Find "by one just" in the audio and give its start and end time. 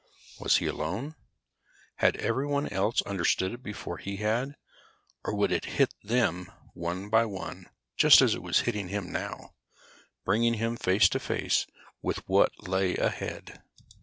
7.09-8.19